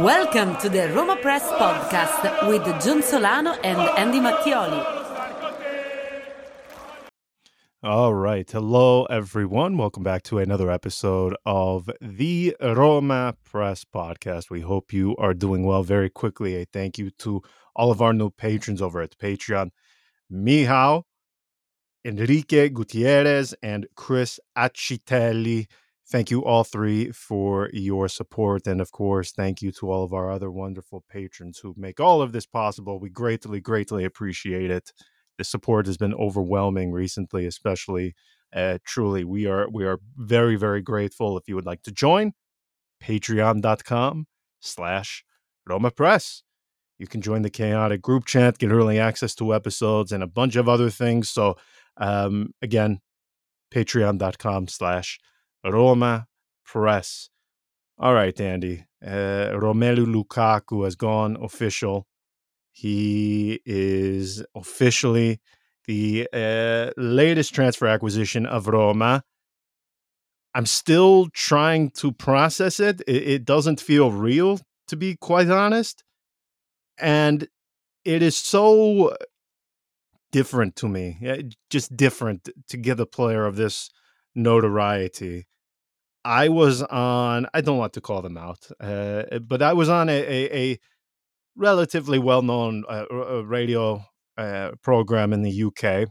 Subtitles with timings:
[0.00, 4.80] Welcome to the Roma Press podcast with John Solano and Andy Mattioli.
[7.82, 8.50] All right.
[8.50, 9.76] Hello, everyone.
[9.76, 14.48] Welcome back to another episode of the Roma Press podcast.
[14.48, 15.82] We hope you are doing well.
[15.82, 17.42] Very quickly, a thank you to
[17.76, 19.68] all of our new patrons over at Patreon
[20.32, 21.02] Michał,
[22.06, 25.66] Enrique Gutierrez, and Chris Acitelli.
[26.10, 28.66] Thank you all three for your support.
[28.66, 32.20] And of course, thank you to all of our other wonderful patrons who make all
[32.20, 32.98] of this possible.
[32.98, 34.92] We greatly, greatly appreciate it.
[35.38, 38.16] The support has been overwhelming recently, especially.
[38.52, 41.38] Uh, truly, we are we are very, very grateful.
[41.38, 42.32] If you would like to join,
[43.00, 44.26] patreon.com
[44.58, 45.24] slash
[45.64, 46.42] Roma Press.
[46.98, 50.56] You can join the chaotic group chat, get early access to episodes, and a bunch
[50.56, 51.30] of other things.
[51.30, 51.56] So
[51.96, 52.98] um, again,
[53.72, 55.20] patreon.com slash
[55.64, 56.26] Roma
[56.64, 57.30] Press.
[57.98, 58.86] All right, Andy.
[59.04, 62.06] Uh, Romelu Lukaku has gone official.
[62.72, 65.40] He is officially
[65.86, 69.22] the uh, latest transfer acquisition of Roma.
[70.54, 73.02] I'm still trying to process it.
[73.06, 73.22] it.
[73.28, 76.04] It doesn't feel real, to be quite honest.
[76.98, 77.48] And
[78.04, 79.16] it is so
[80.32, 81.18] different to me,
[81.70, 83.90] just different to get a player of this
[84.34, 85.46] notoriety.
[86.24, 90.08] I was on, I don't want to call them out, uh, but I was on
[90.08, 90.78] a, a, a
[91.56, 93.04] relatively well known uh,
[93.44, 94.04] radio
[94.36, 96.08] uh, program in the UK.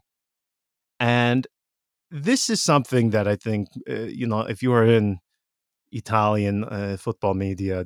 [0.99, 1.47] And
[2.11, 5.19] this is something that I think, uh, you know, if you are in
[5.91, 7.85] Italian uh, football media,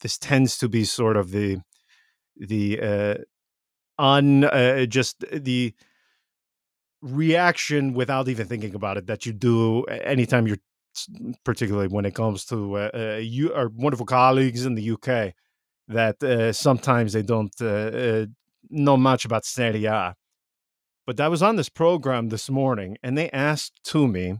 [0.00, 1.58] this tends to be sort of the,
[2.36, 3.14] the, uh,
[4.02, 4.48] un,
[4.88, 5.74] just the,
[7.04, 10.58] reaction without even thinking about it that you do anytime you're
[11.44, 15.34] particularly when it comes to uh, uh, you our wonderful colleagues in the UK
[15.88, 18.26] that uh, sometimes they don't uh, uh,
[18.70, 20.14] know much about Serie A.
[21.06, 24.38] But I was on this program this morning and they asked to me,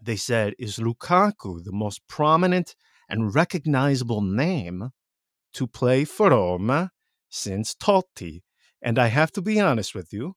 [0.00, 2.74] they said, is Lukaku the most prominent
[3.10, 4.90] and recognizable name
[5.52, 6.92] to play for Roma
[7.28, 8.40] since Totti?
[8.80, 10.34] And I have to be honest with you,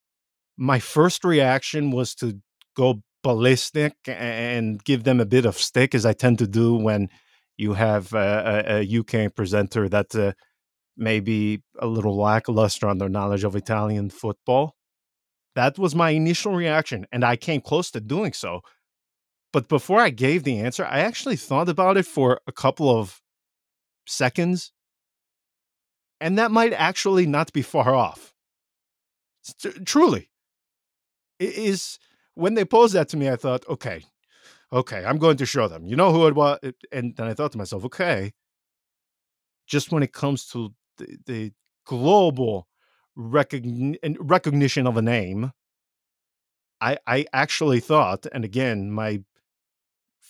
[0.57, 2.39] my first reaction was to
[2.75, 7.09] go ballistic and give them a bit of stick, as I tend to do when
[7.57, 10.33] you have a, a UK presenter that uh,
[10.97, 14.75] maybe a little lackluster on their knowledge of Italian football.
[15.55, 18.61] That was my initial reaction, and I came close to doing so.
[19.53, 23.21] But before I gave the answer, I actually thought about it for a couple of
[24.07, 24.71] seconds,
[26.21, 28.33] and that might actually not be far off.
[29.85, 30.30] truly,
[31.49, 31.99] is
[32.35, 34.03] when they posed that to me, I thought, okay,
[34.71, 35.85] okay, I'm going to show them.
[35.85, 36.59] You know who it was?
[36.91, 38.33] And then I thought to myself, okay,
[39.67, 41.51] just when it comes to the, the
[41.85, 42.67] global
[43.17, 45.51] recogni- recognition of a name,
[46.79, 49.21] I, I actually thought, and again, my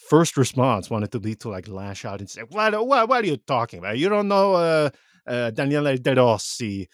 [0.10, 2.74] first response wanted to be to like lash out and say, "What?
[2.86, 3.08] What?
[3.08, 3.98] What are you talking about?
[3.98, 4.90] You don't know uh,
[5.26, 6.90] uh, Daniele De Rossi,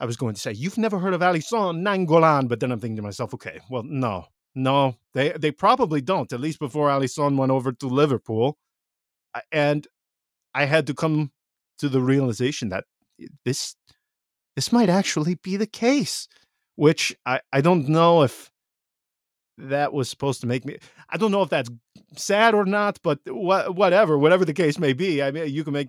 [0.00, 2.96] I was going to say, you've never heard of Alisson Nainggolan, but then I'm thinking
[2.96, 6.32] to myself, okay, well, no, no, they they probably don't.
[6.32, 8.58] At least before Alisson went over to Liverpool,
[9.52, 9.86] and
[10.54, 11.32] I had to come
[11.78, 12.84] to the realization that
[13.44, 13.76] this
[14.54, 16.26] this might actually be the case,
[16.76, 18.50] which I I don't know if
[19.58, 20.78] that was supposed to make me.
[21.08, 21.70] I don't know if that's
[22.16, 25.22] sad or not, but wh- whatever, whatever the case may be.
[25.22, 25.88] I mean, you can make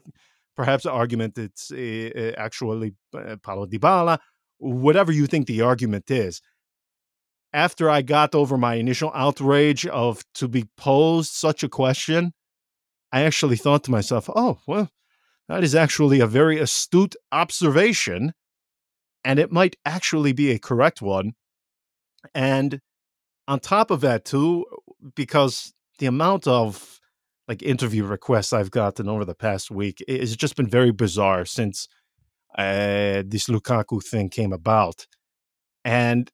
[0.57, 4.18] perhaps argument it's uh, actually uh, Paulo Dybala,
[4.57, 6.42] whatever you think the argument is.
[7.54, 12.33] After I got over my initial outrage of to be posed such a question,
[13.13, 14.89] I actually thought to myself, oh, well,
[15.48, 18.33] that is actually a very astute observation,
[19.24, 21.33] and it might actually be a correct one.
[22.36, 22.81] And
[23.48, 24.65] on top of that, too,
[25.15, 26.96] because the amount of
[27.47, 30.03] like interview requests I've gotten over the past week.
[30.07, 31.88] It's just been very bizarre since
[32.57, 35.07] uh, this Lukaku thing came about,
[35.85, 36.31] and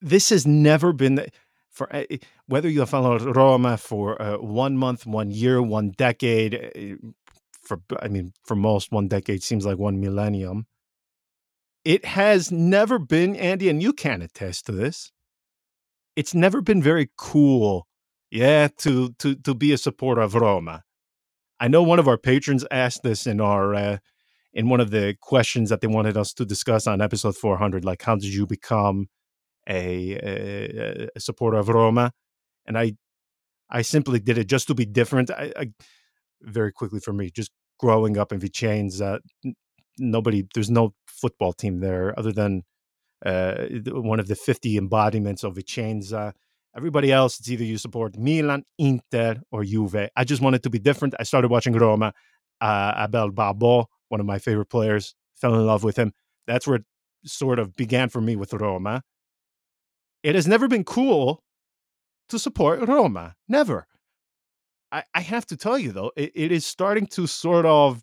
[0.00, 1.26] this has never been
[1.70, 2.04] for uh,
[2.46, 6.54] whether you have followed Roma for uh, one month, one year, one decade.
[6.54, 7.08] Uh,
[7.62, 10.66] for I mean, for most, one decade seems like one millennium.
[11.84, 15.10] It has never been, Andy, and you can attest to this.
[16.14, 17.86] It's never been very cool,
[18.32, 20.84] yeah, to to to be a supporter of Roma.
[21.60, 23.98] I know one of our patrons asked this in our uh,
[24.54, 28.02] in one of the questions that they wanted us to discuss on episode 400, like
[28.02, 29.08] how did you become
[29.68, 32.12] a, a, a supporter of Roma?
[32.66, 32.94] And I
[33.70, 35.30] I simply did it just to be different.
[35.30, 35.66] I, I
[36.40, 39.20] very quickly for me, just growing up in Vicenza,
[39.98, 42.62] nobody, there's no football team there other than
[43.26, 46.32] uh, one of the 50 embodiments of Vicenza.
[46.76, 50.08] Everybody else, it's either you support Milan, Inter, or Juve.
[50.16, 51.14] I just wanted to be different.
[51.20, 52.14] I started watching Roma.
[52.60, 56.12] Uh, Abel Balbo, one of my favorite players, fell in love with him.
[56.46, 56.84] That's where it
[57.24, 59.02] sort of began for me with Roma.
[60.22, 61.42] It has never been cool
[62.28, 63.34] to support Roma.
[63.48, 63.86] Never.
[64.90, 68.02] I, I have to tell you, though, it, it is starting to sort of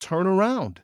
[0.00, 0.82] turn around.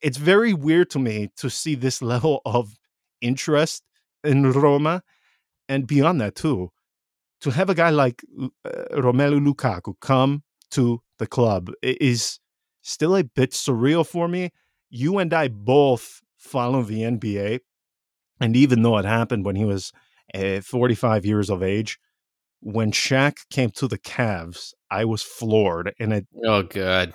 [0.00, 2.78] It's very weird to me to see this level of
[3.20, 3.84] interest
[4.24, 5.02] in Roma.
[5.68, 6.70] And beyond that, too,
[7.40, 8.48] to have a guy like uh,
[8.92, 12.38] Romelu Lukaku come to the club is
[12.82, 14.50] still a bit surreal for me.
[14.90, 17.60] You and I both follow the NBA.
[18.40, 19.92] And even though it happened when he was
[20.34, 21.98] uh, 45 years of age,
[22.60, 25.94] when Shaq came to the Cavs, I was floored.
[25.98, 26.26] And it.
[26.44, 27.12] Oh, God.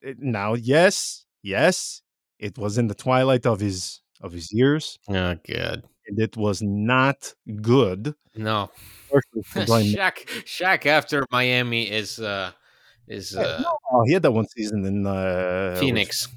[0.00, 2.02] It, now, yes, yes,
[2.38, 4.98] it was in the twilight of his of his years.
[5.08, 5.84] Oh, God.
[6.06, 8.14] And it was not good.
[8.34, 8.70] No.
[9.54, 12.50] Shaq, Shaq after Miami is uh
[13.06, 16.28] is uh no, he had that one season in uh Phoenix.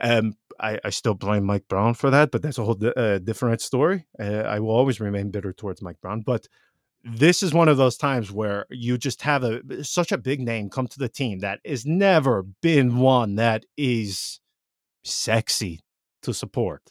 [0.00, 3.60] Um, I, I still blame Mike Brown for that, but that's a whole uh, different
[3.60, 4.06] story.
[4.18, 6.46] Uh, I will always remain bitter towards Mike Brown, but
[7.04, 10.68] this is one of those times where you just have a such a big name
[10.68, 14.40] come to the team that has never been one that is
[15.04, 15.80] sexy
[16.22, 16.82] to support.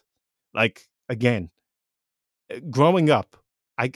[0.53, 1.49] Like again,
[2.69, 3.37] growing up,
[3.77, 3.91] I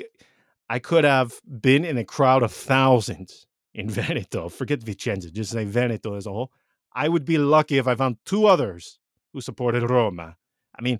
[0.69, 4.49] I could have been in a crowd of thousands in Veneto.
[4.49, 6.51] Forget Vicenza, just say Veneto as a whole.
[6.93, 8.99] I would be lucky if I found two others
[9.33, 10.35] who supported Roma.
[10.77, 10.99] I mean,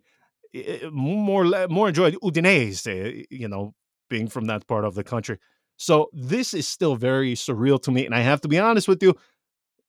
[0.92, 3.74] more more enjoyed Udinese, you know,
[4.10, 5.38] being from that part of the country.
[5.78, 8.06] So this is still very surreal to me.
[8.06, 9.16] And I have to be honest with you,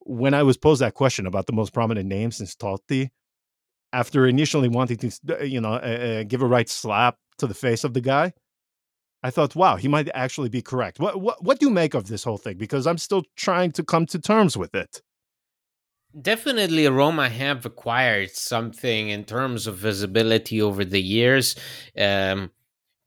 [0.00, 3.10] when I was posed that question about the most prominent name since Totti,
[3.92, 7.84] after initially wanting to, uh, you know, uh, give a right slap to the face
[7.84, 8.32] of the guy,
[9.22, 10.98] I thought, wow, he might actually be correct.
[10.98, 12.56] What, what what do you make of this whole thing?
[12.56, 15.02] Because I'm still trying to come to terms with it.
[16.20, 21.56] Definitely, Roma have acquired something in terms of visibility over the years.
[21.96, 22.50] Um,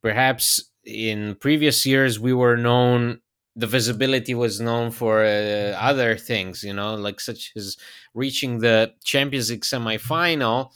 [0.02, 3.20] perhaps in previous years we were known
[3.56, 7.76] the visibility was known for uh, other things you know like such as
[8.14, 10.70] reaching the champions league semifinal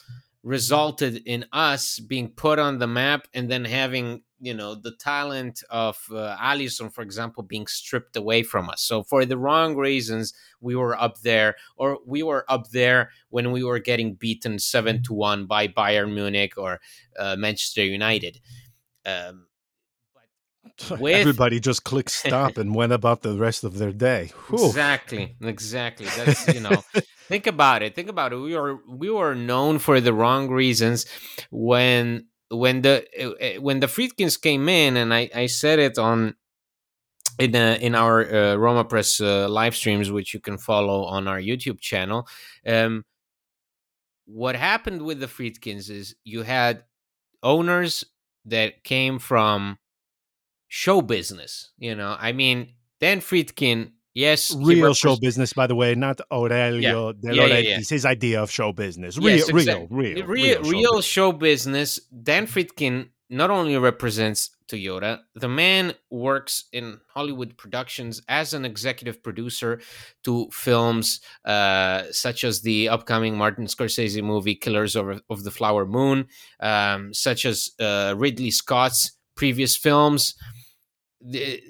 [0.44, 5.62] resulted in us being put on the map and then having you know the talent
[5.70, 10.34] of uh, Alisson for example being stripped away from us so for the wrong reasons
[10.62, 15.04] we were up there or we were up there when we were getting beaten 7
[15.04, 16.80] to 1 by Bayern Munich or
[17.18, 18.40] uh, Manchester United
[19.06, 19.48] um,
[21.00, 21.16] with...
[21.16, 24.32] Everybody just clicked stop and went about the rest of their day.
[24.48, 24.68] Whew.
[24.68, 26.08] Exactly, exactly.
[26.16, 26.84] That's you know,
[27.30, 27.96] think about it.
[27.96, 28.38] Think about it.
[28.38, 31.06] We were we were known for the wrong reasons
[31.52, 35.98] when when the eh, eh, when the Friedkins came in, and I I said it
[35.98, 36.36] on
[37.38, 41.28] in uh, in our uh, Roma Press uh, live streams, which you can follow on
[41.28, 42.28] our YouTube channel.
[42.66, 43.06] Um,
[44.26, 46.84] what happened with the Friedkins is you had
[47.42, 48.04] owners
[48.46, 49.78] that came from
[50.68, 51.72] show business.
[51.78, 57.08] You know, I mean, Dan Friedkin, yes, real show business, by the way, not Aurelio
[57.08, 57.14] yeah.
[57.20, 59.18] De yeah, Laurentiis, yeah, his idea of show business.
[59.18, 59.88] Real, yes, exactly.
[59.90, 61.06] real, real, real, real, real show, business.
[61.06, 62.00] show business.
[62.24, 69.22] Dan Friedkin not only represents Toyota, the man works in Hollywood productions as an executive
[69.22, 69.82] producer
[70.24, 75.86] to films uh, such as the upcoming Martin Scorsese movie Killers of, of the Flower
[75.86, 76.28] Moon,
[76.60, 80.36] um, such as uh, Ridley Scott's previous films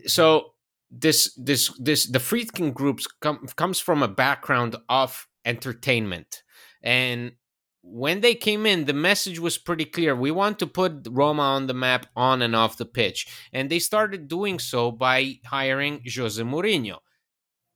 [0.05, 0.53] so
[0.91, 6.43] this this this the Friedkin groups come, comes from a background of entertainment.
[6.81, 7.34] And
[7.81, 10.15] when they came in the message was pretty clear.
[10.15, 13.27] We want to put Roma on the map on and off the pitch.
[13.53, 16.98] And they started doing so by hiring Jose Mourinho.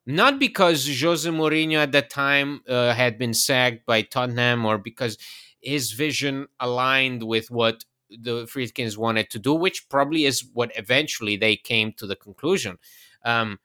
[0.05, 5.17] Not because Jose Mourinho at that time uh, had been sacked by Tottenham or because
[5.62, 7.86] his vision aligned with what
[8.20, 12.77] the Friedkins wanted to do, which probably is what eventually they came to the conclusion.
[13.24, 13.60] Um,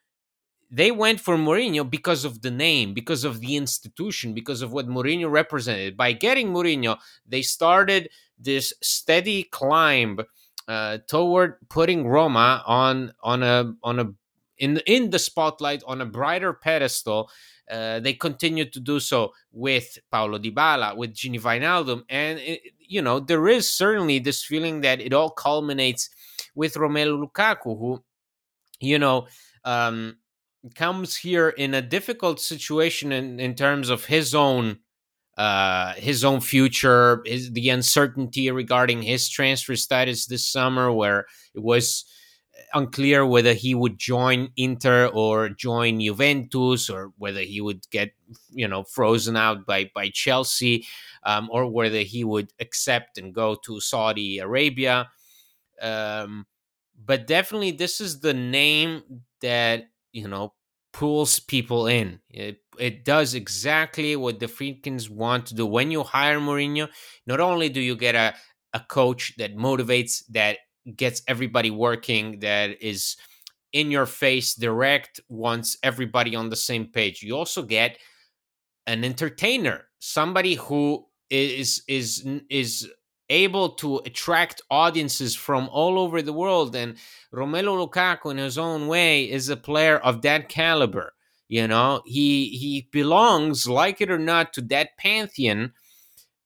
[0.70, 4.86] they went for Mourinho because of the name, because of the institution, because of what
[4.86, 5.96] Mourinho represented.
[5.96, 10.20] By getting Mourinho, they started this steady climb
[10.68, 14.12] uh, toward putting Roma on on a on a
[14.58, 17.30] in in the spotlight on a brighter pedestal.
[17.70, 23.02] Uh, they continue to do so with Paulo Dybala, with Gini Wijnaldum, and it, you
[23.02, 26.08] know there is certainly this feeling that it all culminates
[26.54, 28.02] with Romelu Lukaku, who
[28.80, 29.26] you know
[29.64, 30.16] um,
[30.74, 34.78] comes here in a difficult situation in, in terms of his own
[35.36, 41.62] uh, his own future, his, the uncertainty regarding his transfer status this summer, where it
[41.62, 42.04] was
[42.75, 48.12] unclear whether he would join Inter or join Juventus, or whether he would get
[48.50, 50.87] you know frozen out by by Chelsea,
[51.25, 55.08] um, or whether he would accept and go to Saudi Arabia.
[55.80, 56.46] Um,
[57.04, 59.02] but definitely, this is the name
[59.40, 60.54] that you know
[60.92, 62.20] pulls people in.
[62.30, 65.66] It it does exactly what the Friedkins want to do.
[65.66, 66.88] When you hire Mourinho,
[67.26, 68.34] not only do you get a
[68.75, 70.58] a coach that motivates, that
[70.97, 73.16] gets everybody working, that is
[73.73, 77.23] in your face, direct, wants everybody on the same page.
[77.23, 77.99] You also get
[78.87, 82.88] an entertainer, somebody who is is is
[83.30, 86.75] able to attract audiences from all over the world.
[86.75, 86.97] And
[87.33, 91.12] Romelu Lukaku, in his own way, is a player of that caliber.
[91.49, 95.73] You know, he he belongs, like it or not, to that pantheon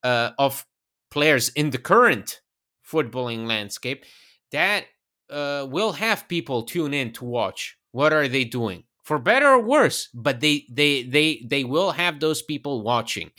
[0.03, 0.67] uh, of
[1.11, 2.41] players in the current
[2.89, 4.05] footballing landscape
[4.53, 4.85] that
[5.31, 7.77] uh, will have people tune in to watch.
[7.93, 8.85] What are they doing?
[9.05, 13.31] For better or worse, but they they they they will have those people watching,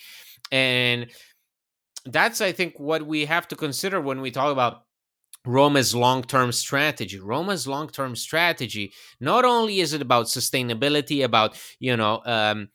[0.52, 1.08] and
[2.06, 4.84] that's I think what we have to consider when we talk about
[5.46, 7.20] Roma's long term strategy.
[7.20, 12.70] Roma's long term strategy, not only is it about sustainability, about, you know, um,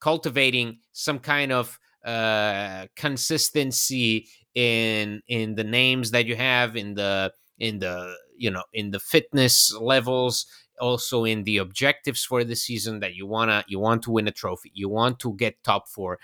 [0.00, 7.32] cultivating some kind of uh, consistency in in the names that you have in the
[7.58, 10.46] in the you know in the fitness levels
[10.80, 14.32] also in the objectives for the season that you wanna you want to win a
[14.32, 16.18] trophy you want to get top four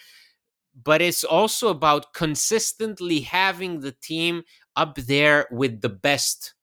[0.85, 4.43] but it's also about consistently having the team
[4.77, 6.55] up there with the best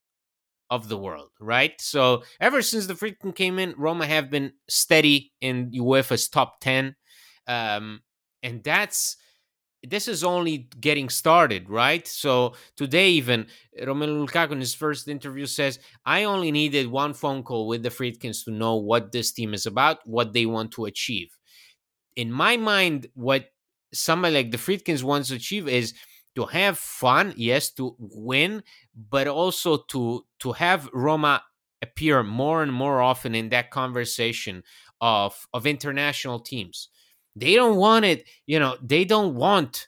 [0.70, 1.80] of the world, right?
[1.80, 6.96] So ever since the Friedkin came in, Roma have been steady in UEFA's top 10.
[7.48, 8.02] Um,
[8.44, 9.18] and that's
[9.84, 12.08] this is only getting started, right?
[12.08, 17.14] So today, even eh, Romelu Lukaku in his first interview says, "I only needed one
[17.14, 20.72] phone call with the Friedkins to know what this team is about, what they want
[20.74, 21.30] to achieve."
[22.16, 23.52] In my mind, what
[23.94, 25.94] somebody like the Friedkins wants to achieve is
[26.36, 28.64] to have fun, yes, to win,
[28.96, 31.44] but also to to have Roma
[31.82, 34.64] appear more and more often in that conversation
[35.02, 36.90] of of international teams.
[37.40, 39.88] They don't want it, you know, they don't want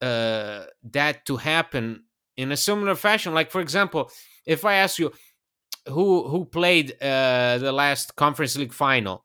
[0.00, 2.04] uh, that to happen
[2.36, 3.34] in a similar fashion.
[3.34, 4.10] Like for example,
[4.46, 5.12] if I ask you
[5.88, 9.24] who who played uh, the last Conference League final,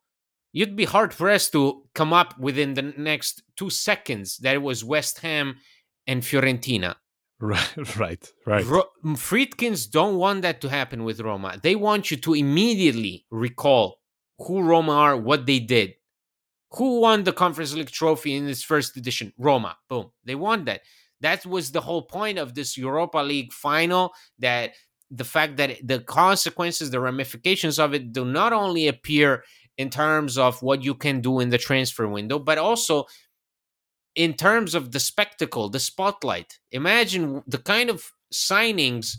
[0.51, 4.83] you'd be hard pressed to come up within the next two seconds that it was
[4.83, 5.57] West Ham
[6.07, 6.95] and Fiorentina.
[7.39, 8.65] Right, right, right.
[8.65, 11.59] Ro- Friedkins don't want that to happen with Roma.
[11.61, 13.99] They want you to immediately recall
[14.39, 15.95] who Roma are, what they did.
[16.75, 19.33] Who won the Conference League trophy in its first edition?
[19.37, 19.77] Roma.
[19.87, 20.11] Boom.
[20.23, 20.81] They won that.
[21.21, 24.13] That was the whole point of this Europa League final.
[24.39, 24.73] That
[25.09, 29.43] the fact that the consequences, the ramifications of it do not only appear
[29.77, 33.05] in terms of what you can do in the transfer window, but also
[34.15, 36.59] in terms of the spectacle, the spotlight.
[36.71, 39.17] Imagine the kind of signings,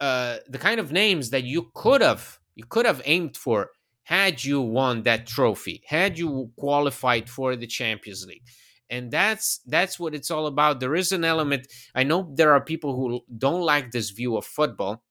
[0.00, 3.70] uh, the kind of names that you could have you could have aimed for
[4.08, 8.42] had you won that trophy, had you qualified for the Champions League.
[8.88, 10.80] And that's that's what it's all about.
[10.80, 11.68] There is an element.
[11.94, 15.04] I know there are people who don't like this view of football,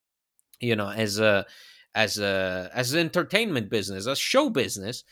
[0.59, 1.45] you know, as a
[1.93, 5.03] as a as an entertainment business, a show business,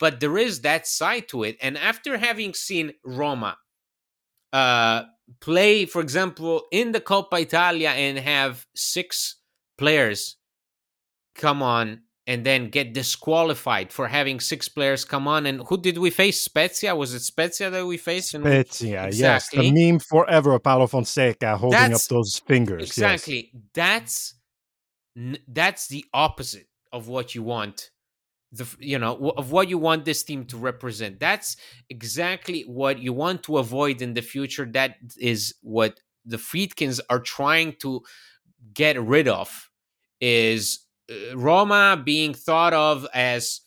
[0.00, 1.56] but there is that side to it.
[1.62, 3.56] And after having seen Roma
[4.52, 5.04] uh,
[5.38, 9.36] play, for example, in the Coppa Italia and have six
[9.78, 10.38] players
[11.36, 15.46] come on and then get disqualified for having six players come on.
[15.46, 16.40] And who did we face?
[16.40, 16.94] Spezia?
[16.94, 18.30] Was it Spezia that we faced?
[18.30, 19.18] Spezia, exactly.
[19.18, 19.50] yes.
[19.50, 22.84] The meme forever of Paulo Fonseca holding That's, up those fingers.
[22.84, 23.50] Exactly.
[23.52, 23.62] Yes.
[23.74, 24.34] That's
[25.48, 27.90] that's the opposite of what you want
[28.52, 31.56] the you know of what you want this team to represent that's
[31.88, 37.18] exactly what you want to avoid in the future that is what the friedkins are
[37.18, 38.02] trying to
[38.74, 39.70] get rid of
[40.20, 40.81] is
[41.34, 43.60] roma being thought of as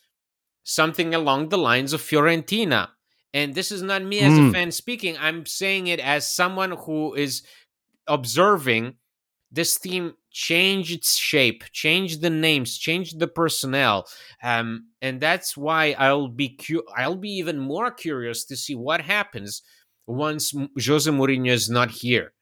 [0.64, 2.90] something along the lines of fiorentina.
[3.34, 4.50] And this is not me as mm.
[4.50, 5.18] a fan speaking.
[5.20, 7.44] I'm saying it as someone who is
[8.08, 8.96] observing
[9.52, 14.08] this team change its shape, change the names, change the personnel,
[14.44, 19.02] um, and that's why I'll be cu- I'll be even more curious to see what
[19.02, 19.62] happens
[20.08, 20.54] once
[20.86, 22.34] Jose Mourinho is not here,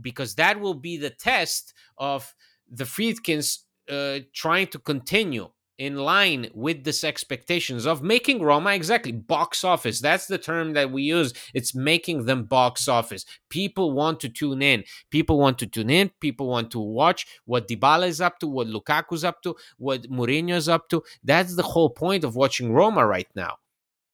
[0.00, 2.34] because that will be the test of
[2.70, 9.12] the Friedkins uh, trying to continue in line with this expectations of making Roma exactly
[9.12, 10.00] box office.
[10.00, 11.34] That's the term that we use.
[11.54, 13.24] It's making them box office.
[13.50, 14.84] People want to tune in.
[15.10, 16.10] People want to tune in.
[16.20, 20.68] People want to watch what Dybala is up to, what Lukaku's up to, what Mourinho's
[20.68, 21.02] up to.
[21.22, 23.56] That's the whole point of watching Roma right now.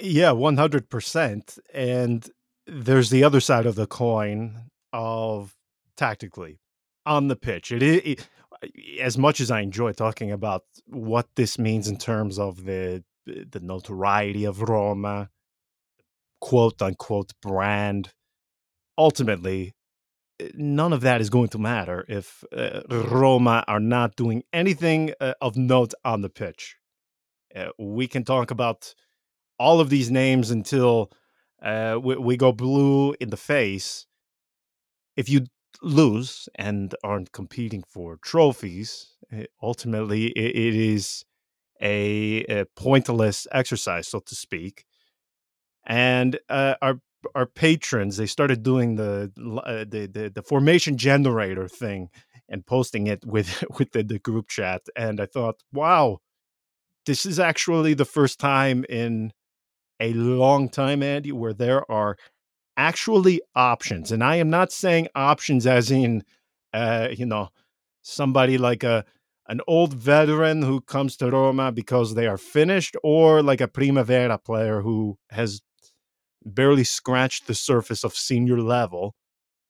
[0.00, 1.58] Yeah, 100%.
[1.72, 2.30] And
[2.66, 5.54] there's the other side of the coin of
[5.96, 6.60] tactically
[7.06, 7.72] on the pitch.
[7.72, 8.26] It
[9.00, 13.60] as much as I enjoy talking about what this means in terms of the the
[13.60, 15.28] notoriety of Roma,
[16.40, 18.12] quote unquote brand.
[18.96, 19.74] Ultimately,
[20.54, 25.34] none of that is going to matter if uh, Roma are not doing anything uh,
[25.40, 26.76] of note on the pitch.
[27.54, 28.94] Uh, we can talk about
[29.58, 31.10] all of these names until
[31.62, 34.06] uh, we, we go blue in the face.
[35.16, 35.46] If you
[35.82, 41.24] lose and aren't competing for trophies, eh, ultimately it, it is
[41.80, 44.84] a, a, pointless exercise, so to speak.
[45.86, 47.00] And uh, our
[47.34, 49.32] our patrons they started doing the,
[49.64, 52.10] uh, the, the the formation generator thing
[52.48, 56.18] and posting it with with the, the group chat, and I thought, wow,
[57.06, 59.32] this is actually the first time in
[60.00, 62.16] a long time, Andy, where there are
[62.76, 64.12] actually options.
[64.12, 66.22] And I am not saying options as in,
[66.72, 67.48] uh, you know,
[68.02, 69.04] somebody like a
[69.48, 74.36] an old veteran who comes to Roma because they are finished, or like a Primavera
[74.38, 75.62] player who has
[76.44, 79.14] barely scratched the surface of senior level.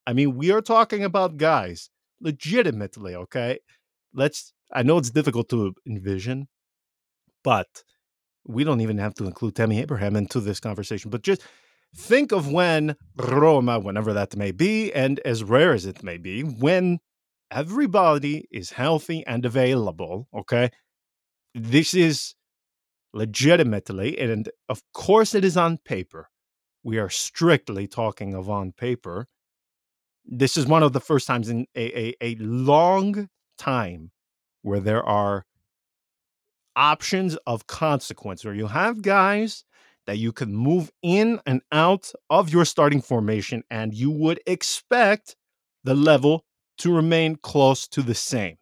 [0.06, 3.60] I mean, we are talking about guys legitimately, okay?
[4.12, 6.48] Let's, I know it's difficult to envision,
[7.44, 7.84] but
[8.48, 11.42] we don't even have to include Tammy Abraham into this conversation, but just
[11.94, 16.40] think of when Roma, whenever that may be, and as rare as it may be,
[16.42, 16.98] when
[17.50, 20.70] everybody is healthy and available, okay?
[21.54, 22.34] This is
[23.12, 26.28] legitimately, and of course it is on paper.
[26.82, 29.26] We are strictly talking of on paper.
[30.24, 34.10] This is one of the first times in a, a, a long time
[34.62, 35.44] where there are
[36.78, 39.64] options of consequence, where you have guys
[40.06, 45.36] that you can move in and out of your starting formation, and you would expect
[45.84, 46.44] the level
[46.78, 48.56] to remain close to the same.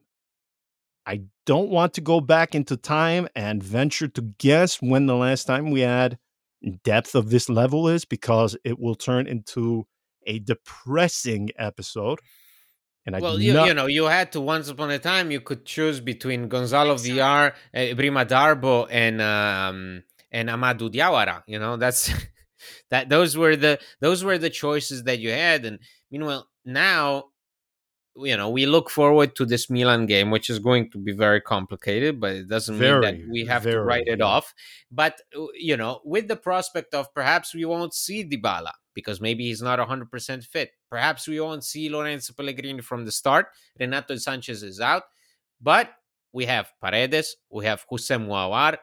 [1.07, 5.45] I don't want to go back into time and venture to guess when the last
[5.45, 6.19] time we had
[6.83, 9.87] depth of this level is because it will turn into
[10.27, 12.19] a depressing episode.
[13.07, 13.69] And I well, you, not...
[13.69, 17.55] you know, you had to once upon a time you could choose between Gonzalo Villar,
[17.73, 21.45] uh, Brima Darboe, and um, and Amadou Diawara.
[21.47, 22.12] You know, that's
[22.90, 23.09] that.
[23.09, 25.64] Those were the those were the choices that you had.
[25.64, 25.79] And
[26.11, 27.27] meanwhile, now,
[28.16, 31.40] you know, we look forward to this Milan game, which is going to be very
[31.40, 34.25] complicated, but it doesn't very, mean that we have very, to write it yeah.
[34.25, 34.53] off.
[34.90, 39.45] But uh, you know, with the prospect of perhaps we won't see Dybala because maybe
[39.45, 40.71] he's not 100% fit.
[40.91, 43.47] Perhaps we won't see Lorenzo Pellegrini from the start.
[43.79, 45.05] Renato Sanchez is out.
[45.61, 45.91] But
[46.33, 48.79] we have Paredes, we have Houssem Aouar,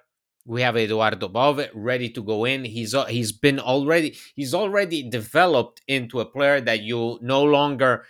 [0.45, 2.63] we have Eduardo Bove ready to go in.
[2.63, 8.05] He's he's been already he's already developed into a player that you no longer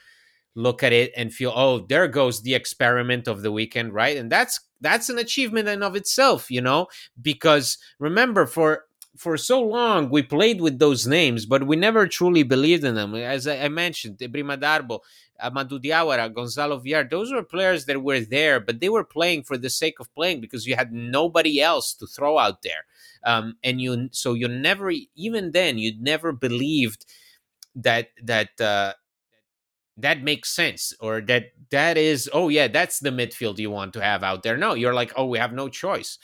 [0.56, 4.32] look at it and feel oh there goes the experiment of the weekend right and
[4.32, 6.86] that's that's an achievement in of itself you know
[7.20, 8.86] because remember for
[9.18, 13.16] for so long we played with those names, but we never truly believed in them.
[13.16, 15.00] As I, I mentioned, Brima Darboe,
[15.42, 19.58] Amadou Diawara, Gonzalo Villar, those were players that were there, but they were playing for
[19.58, 22.86] the sake of playing because you had nobody else to throw out there.
[23.24, 27.06] Um, and you, so you never, even then, you never believed
[27.76, 28.94] that that uh,
[29.98, 34.02] that makes sense or that that is oh yeah that's the midfield you want to
[34.02, 36.18] have out there no you're like oh we have no choice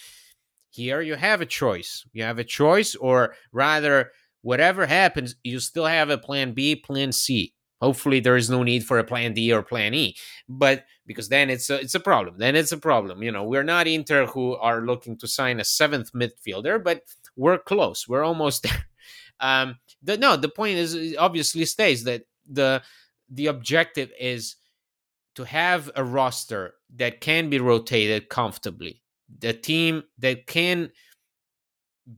[0.69, 2.05] here you have a choice.
[2.13, 7.11] You have a choice or rather whatever happens you still have a plan b plan
[7.11, 7.53] c.
[7.81, 10.15] Hopefully there is no need for a plan d or plan e.
[10.47, 12.35] But because then it's a, it's a problem.
[12.37, 13.23] Then it's a problem.
[13.23, 17.03] You know we're not inter who are looking to sign a seventh midfielder but
[17.35, 18.07] we're close.
[18.07, 18.85] We're almost there.
[19.39, 22.81] Um the, no the point is obviously stays that the
[23.29, 24.55] the objective is
[25.35, 29.01] to have a roster that can be rotated comfortably,
[29.37, 30.91] the team that can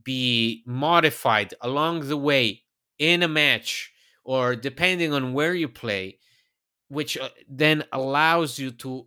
[0.04, 2.62] be modified along the way
[2.98, 3.92] in a match
[4.24, 6.18] or depending on where you play,
[6.88, 9.06] which uh, then allows you to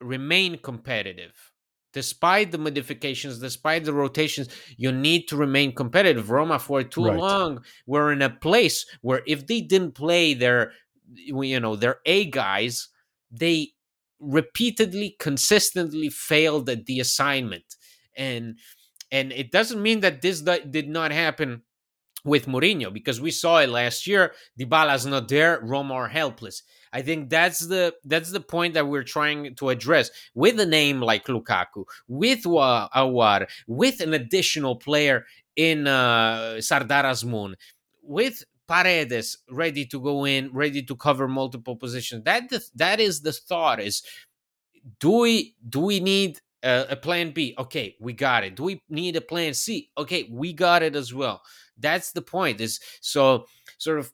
[0.00, 1.52] remain competitive.
[1.92, 6.30] Despite the modifications, despite the rotations, you need to remain competitive.
[6.30, 7.18] Roma, for too right.
[7.18, 10.72] long, were in a place where if they didn't play their
[11.12, 12.88] you know their A guys,
[13.32, 13.72] they
[14.20, 17.76] repeatedly, consistently failed at the assignment,
[18.16, 18.58] and
[19.10, 21.62] and it doesn't mean that this did not happen
[22.24, 24.32] with Mourinho because we saw it last year.
[24.58, 26.62] Dybala's not there, Roma are helpless.
[26.92, 31.00] I think that's the that's the point that we're trying to address with a name
[31.00, 35.24] like Lukaku, with Aouar, with an additional player
[35.56, 37.54] in uh, Sardar Azmoun,
[38.02, 42.22] with Paredes ready to go in, ready to cover multiple positions.
[42.24, 44.02] That that is the thought is
[45.00, 47.54] do we do we need a, a, plan B?
[47.58, 48.54] Okay, we got it.
[48.54, 49.90] Do we need a plan C?
[49.98, 51.42] Okay, we got it as well.
[51.76, 52.60] That's the point.
[52.60, 53.46] Is so
[53.78, 54.12] sort of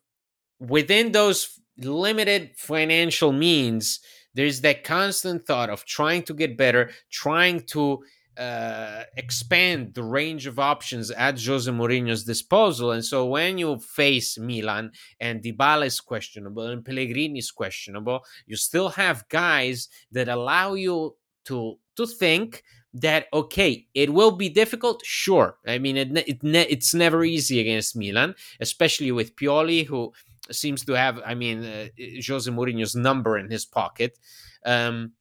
[0.59, 4.01] within those limited financial means,
[4.33, 8.03] there's that constant thought of trying to get better, trying to
[8.39, 12.93] uh, expand the range of options at Jose Mourinho's disposal.
[12.93, 18.57] And so when you face Milan and Dybala is questionable and Pellegrini is questionable, you
[18.57, 25.03] still have guys that allow you to to think that okay, it will be difficult.
[25.05, 30.13] Sure, I mean it, it it's never easy against Milan, especially with Pioli, who
[30.51, 31.89] seems to have, I mean, uh,
[32.27, 34.19] Jose Mourinho's number in his pocket.
[34.65, 35.13] Um,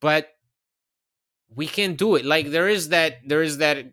[0.00, 0.28] but
[1.54, 2.24] we can do it.
[2.24, 3.86] Like there is that there is that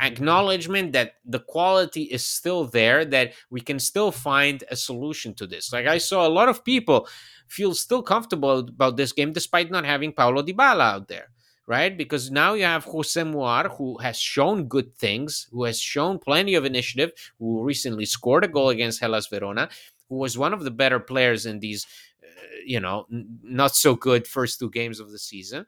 [0.00, 5.46] acknowledgement that the quality is still there that we can still find a solution to
[5.46, 5.72] this.
[5.72, 7.08] Like i saw a lot of people
[7.48, 11.28] feel still comfortable about this game despite not having paulo dybala out there
[11.68, 11.96] right?
[11.98, 16.54] Because now you have Houssem Aouar who has shown good things who has shown plenty
[16.54, 19.68] of initiative who recently scored a goal against hellas verona
[20.08, 21.86] who was one of the better players in these
[22.22, 22.26] uh,
[22.64, 25.66] you know n- not so good first two games of the season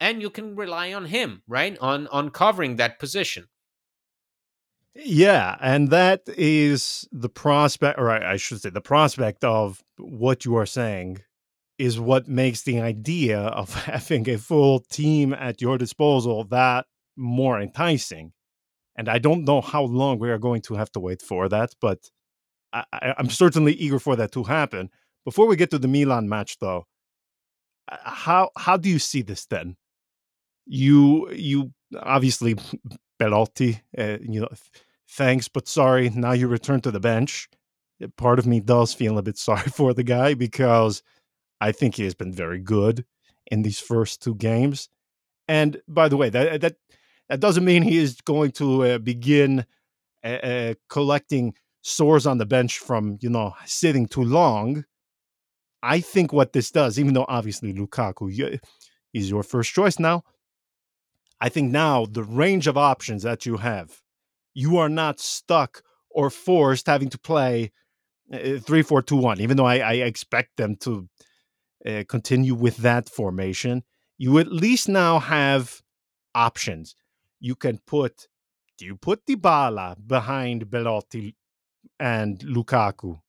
[0.00, 1.76] and you can rely on him, right?
[1.78, 3.48] On on covering that position.
[4.94, 10.56] Yeah, and that is the prospect, or I should say, the prospect of what you
[10.56, 11.18] are saying
[11.78, 17.60] is what makes the idea of having a full team at your disposal that more
[17.60, 18.32] enticing.
[18.96, 21.74] And I don't know how long we are going to have to wait for that,
[21.80, 22.10] but
[22.72, 24.90] I, am certainly eager for that to happen.
[25.24, 26.86] Before we get to the Milan match, though,
[27.90, 29.76] uh, how how do you see this then?
[30.66, 32.56] You you obviously
[33.18, 34.48] Belotti, uh, you know,
[35.08, 36.10] thanks but sorry.
[36.10, 37.48] Now you return to the bench.
[38.16, 41.02] Part of me does feel a bit sorry for the guy because
[41.60, 43.04] I think he has been very good
[43.50, 44.88] in these first two games.
[45.48, 46.76] And by the way, that that
[47.28, 49.64] that doesn't mean he is going to uh, begin
[50.24, 54.84] uh, uh collecting sores on the bench from you know sitting too long.
[55.82, 58.58] I think what this does, even though obviously Lukaku
[59.14, 60.24] is your first choice now,
[61.40, 64.00] I think now the range of options that you have,
[64.54, 67.72] you are not stuck or forced having to play
[68.32, 69.40] uh, three, four, two, one.
[69.40, 71.08] Even though I, I expect them to
[71.86, 73.82] uh, continue with that formation,
[74.18, 75.82] you at least now have
[76.34, 76.96] options.
[77.38, 78.28] You can put.
[78.78, 81.34] Do you put Dybala behind Belotti
[81.98, 83.20] and Lukaku?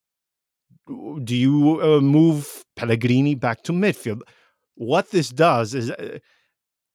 [1.24, 4.22] Do you uh, move Pellegrini back to midfield?
[4.76, 5.92] What this does is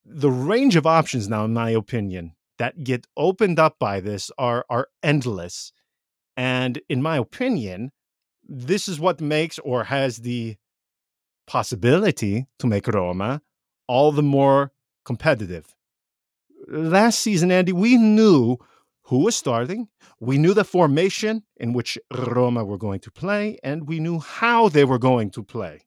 [0.05, 4.65] the range of options now, in my opinion, that get opened up by this are
[4.69, 5.71] are endless.
[6.35, 7.91] And in my opinion,
[8.43, 10.57] this is what makes or has the
[11.47, 13.41] possibility to make Roma
[13.87, 14.71] all the more
[15.05, 15.75] competitive.
[16.67, 18.57] Last season, Andy, we knew
[19.07, 19.89] who was starting,
[20.19, 24.69] we knew the formation in which Roma were going to play, and we knew how
[24.69, 25.81] they were going to play.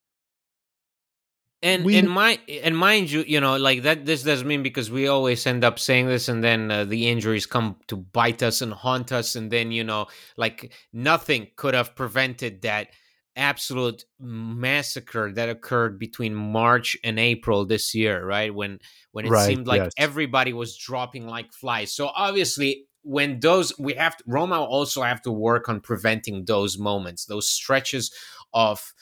[1.62, 4.04] And We- and my and mind you, you know, like that.
[4.04, 7.46] This doesn't mean because we always end up saying this, and then uh, the injuries
[7.46, 11.96] come to bite us and haunt us, and then you know, like nothing could have
[11.96, 12.88] prevented that
[13.36, 18.54] absolute massacre that occurred between March and April this year, right?
[18.54, 18.78] When
[19.12, 19.92] when it Right, seemed like yes.
[19.96, 21.90] everybody was dropping like flies.
[21.92, 26.78] So obviously, when those we have to, Roma also have to work on preventing those
[26.78, 28.12] moments, those stretches
[28.52, 28.92] of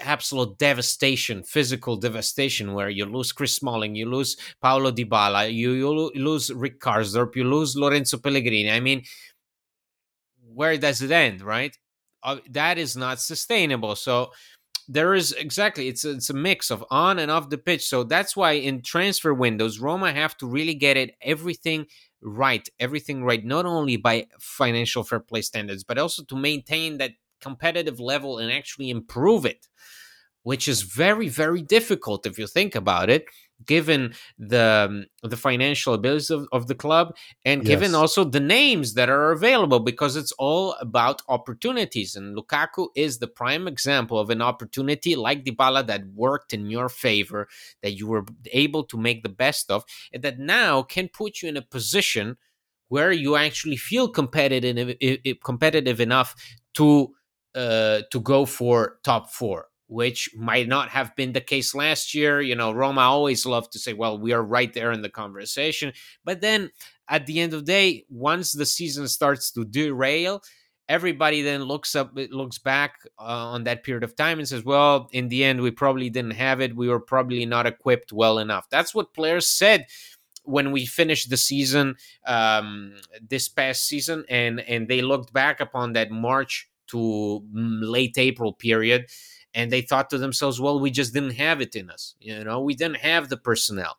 [0.00, 6.10] absolute devastation, physical devastation, where you lose Chris Smalling, you lose Paulo Dybala, you, you
[6.14, 8.70] lose Rick Karsdorp, you lose Lorenzo Pellegrini.
[8.70, 9.02] I mean,
[10.52, 11.76] where does it end, right?
[12.22, 13.94] Uh, that is not sustainable.
[13.94, 14.32] So
[14.88, 17.86] there is exactly it's a, it's a mix of on and off the pitch.
[17.86, 21.86] So that's why in transfer windows, Roma have to really get it everything
[22.22, 27.12] right, everything right, not only by financial fair play standards, but also to maintain that
[27.40, 29.68] competitive level and actually improve it,
[30.42, 33.24] which is very very difficult if you think about it,
[33.64, 38.94] given the um, the financial abilities of, of the club and given also the names
[38.94, 44.30] that are available because it's all about opportunities and Lukaku is the prime example of
[44.30, 47.48] an opportunity like Dybala that worked in your favor
[47.82, 51.48] that you were able to make the best of and that now can put you
[51.48, 52.36] in a position
[52.88, 54.96] where you actually feel competitive
[55.42, 56.34] competitive enough
[56.74, 57.14] to
[57.56, 62.40] uh, to go for top 4 which might not have been the case last year.
[62.40, 65.92] You know, Roma always loved to say, well, we are right there in the conversation.
[66.24, 66.70] But then
[67.08, 70.42] at the end of the day, once the season starts to derail,
[70.88, 75.08] everybody then looks up, looks back uh, on that period of time and says, well,
[75.12, 76.76] in the end, we probably didn't have it.
[76.76, 78.68] We were probably not equipped well enough.
[78.70, 79.86] That's what players said
[80.44, 85.94] when we finished the season um, this past season, and and they looked back upon
[85.94, 89.06] that March to mm, late April period
[89.54, 92.14] and they thought to themselves, "Well, we just didn't have it in us.
[92.20, 93.96] You know, we didn't have the personnel."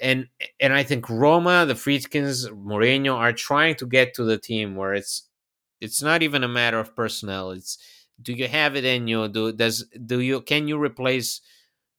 [0.00, 0.28] And
[0.60, 4.94] and I think Roma, the Friedkins, Mourinho are trying to get to the team where
[4.94, 5.28] it's
[5.80, 7.50] it's not even a matter of personnel.
[7.52, 7.78] It's
[8.20, 9.28] do you have it in you?
[9.28, 11.40] Do does do you can you replace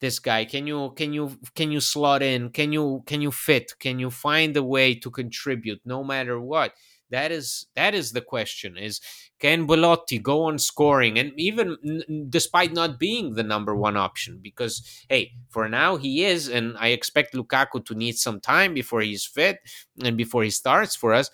[0.00, 0.44] this guy?
[0.44, 2.50] Can you can you can you slot in?
[2.50, 3.74] Can you can you fit?
[3.80, 6.74] Can you find a way to contribute no matter what?
[7.10, 8.76] That is that is the question.
[8.76, 9.00] Is
[9.38, 14.40] can Belotti go on scoring and even n- despite not being the number one option?
[14.42, 19.00] Because hey, for now he is, and I expect Lukaku to need some time before
[19.00, 19.58] he's fit
[20.02, 21.30] and before he starts for us.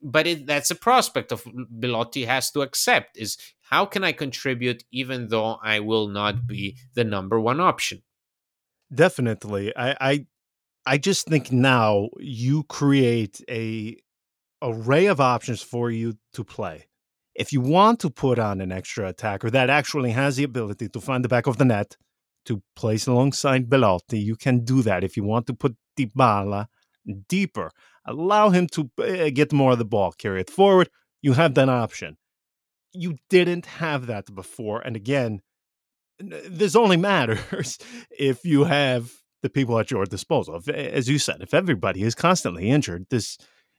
[0.00, 1.44] But it, that's a prospect of
[1.78, 6.76] Belotti has to accept is how can I contribute even though I will not be
[6.94, 8.02] the number one option?
[8.94, 9.76] Definitely.
[9.76, 10.26] I, I
[10.86, 13.96] I just think now you create a
[14.62, 16.86] array of options for you to play.
[17.34, 21.00] If you want to put on an extra attacker that actually has the ability to
[21.00, 21.96] find the back of the net
[22.46, 25.04] to place alongside Belotti, you can do that.
[25.04, 26.66] If you want to put Dybala
[27.28, 27.70] deeper,
[28.04, 30.90] allow him to uh, get more of the ball, carry it forward,
[31.22, 32.16] you have that option.
[32.92, 34.80] You didn't have that before.
[34.80, 35.40] And again,
[36.18, 37.78] this only matters
[38.10, 40.56] if you have the people at your disposal.
[40.56, 43.38] If, as you said, if everybody is constantly injured, this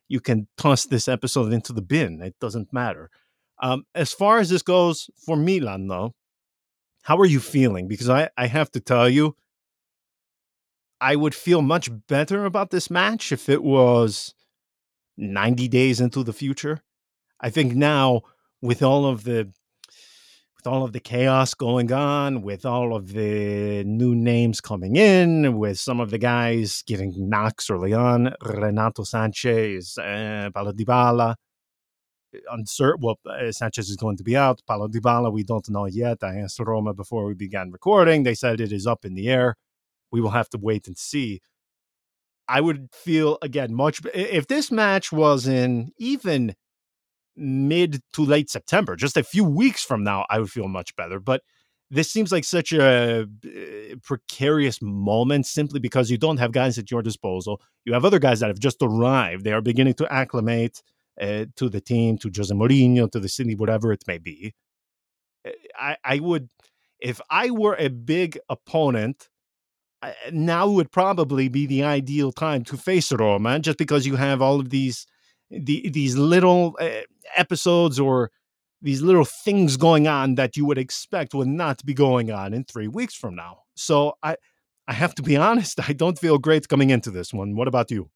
[0.10, 2.22] you can toss this episode into the bin.
[2.22, 3.10] It doesn't matter.
[3.62, 6.15] Um, as far as this goes for Milan, though,
[7.04, 7.88] how are you feeling?
[7.88, 9.36] Because I, I have to tell you,
[11.00, 14.34] I would feel much better about this match if it was
[15.17, 16.82] 90 days into the future.
[17.39, 18.24] I think now,
[18.62, 19.54] with all of the
[20.60, 25.58] with all of the chaos going on, with all of the new names coming in,
[25.58, 31.36] with some of the guys getting knocks early on, Renato Sanchez, uh, Paulo Dybala,
[32.52, 33.02] uncertain.
[33.02, 34.62] Well, uh, Sanchez is going to be out.
[34.67, 36.17] Paulo Dybala, we don't know yet.
[36.24, 38.24] I asked Roma before we began recording.
[38.24, 39.56] They said it is up in the air.
[40.12, 41.39] We will have to wait and see.
[42.50, 46.56] I would feel again much if this match was in even
[47.39, 51.19] mid to late September, just a few weeks from now, I would feel much better.
[51.19, 51.41] But
[51.91, 53.25] this seems like such a uh,
[54.04, 57.62] precarious moment simply because you don't have guys at your disposal.
[57.86, 59.43] You have other guys that have just arrived.
[59.43, 60.84] They are beginning to acclimate
[61.19, 64.54] uh, to the team, to Jose Mourinho, to the city, whatever it may be.
[65.45, 66.49] Uh, I, I would,
[66.99, 69.30] if I were a big opponent,
[70.32, 74.60] now would probably be the ideal time to face Roma, just because you have all
[74.60, 75.06] of these
[75.49, 77.01] the, these little uh,
[77.35, 78.31] episodes or
[78.81, 82.63] these little things going on that you would expect would not be going on in
[82.63, 83.63] three weeks from now.
[83.75, 84.35] So I
[84.88, 87.55] I have to be honest, I don't feel great coming into this one.
[87.55, 88.09] What about you?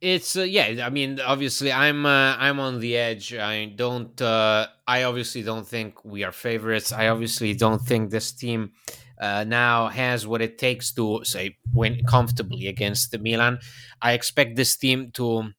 [0.00, 0.84] It's uh, yeah.
[0.84, 3.34] I mean, obviously, I'm uh, I'm on the edge.
[3.34, 4.20] I don't.
[4.20, 6.92] Uh, I obviously don't think we are favorites.
[6.92, 8.72] I obviously don't think this team
[9.18, 13.60] uh, now has what it takes to say win comfortably against the Milan.
[14.02, 15.52] I expect this team to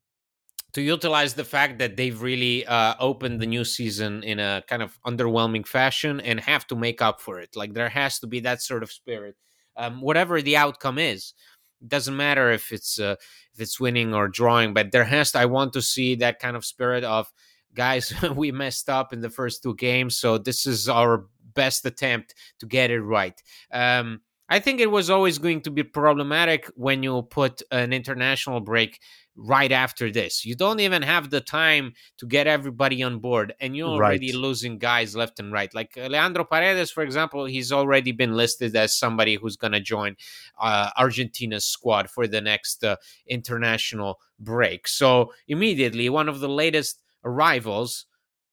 [0.75, 4.83] to utilize the fact that they've really uh, opened the new season in a kind
[4.83, 7.55] of underwhelming fashion and have to make up for it.
[7.55, 9.37] Like there has to be that sort of spirit,
[9.77, 11.33] um, whatever the outcome is.
[11.81, 13.15] It doesn't matter if it's uh,
[13.53, 15.39] if it's winning or drawing, but there has to.
[15.39, 17.31] I want to see that kind of spirit of
[17.73, 18.13] guys.
[18.35, 22.65] we messed up in the first two games, so this is our best attempt to
[22.65, 23.41] get it right.
[23.71, 28.59] Um, I think it was always going to be problematic when you put an international
[28.59, 28.99] break
[29.35, 30.45] right after this.
[30.45, 34.41] You don't even have the time to get everybody on board, and you're already right.
[34.41, 35.73] losing guys left and right.
[35.73, 40.15] Like Leandro Paredes, for example, he's already been listed as somebody who's going to join
[40.59, 42.95] uh, Argentina's squad for the next uh,
[43.27, 44.87] international break.
[44.87, 48.05] So immediately, one of the latest arrivals,